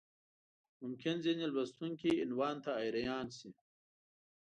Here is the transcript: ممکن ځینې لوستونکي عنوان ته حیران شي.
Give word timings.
ممکن 0.83 1.15
ځینې 1.25 1.45
لوستونکي 1.53 2.09
عنوان 2.23 2.55
ته 2.63 2.71
حیران 2.81 3.27
شي. 3.37 3.49